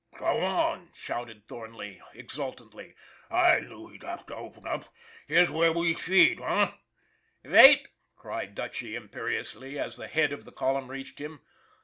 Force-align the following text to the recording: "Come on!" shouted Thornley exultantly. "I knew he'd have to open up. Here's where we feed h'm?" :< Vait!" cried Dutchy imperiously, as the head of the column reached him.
"Come 0.15 0.43
on!" 0.43 0.89
shouted 0.95 1.47
Thornley 1.47 2.01
exultantly. 2.15 2.95
"I 3.29 3.59
knew 3.59 3.89
he'd 3.89 4.01
have 4.01 4.25
to 4.25 4.35
open 4.35 4.65
up. 4.65 4.91
Here's 5.27 5.51
where 5.51 5.71
we 5.71 5.93
feed 5.93 6.39
h'm?" 6.41 6.73
:< 6.41 6.73
Vait!" 7.45 7.87
cried 8.15 8.55
Dutchy 8.55 8.95
imperiously, 8.95 9.77
as 9.77 9.97
the 9.97 10.07
head 10.07 10.33
of 10.33 10.43
the 10.43 10.51
column 10.51 10.87
reached 10.89 11.19
him. 11.21 11.39